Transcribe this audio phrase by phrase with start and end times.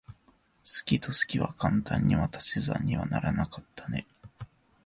[0.07, 0.13] 好
[0.83, 4.07] きと好きは簡単には足し算にはならなかったね。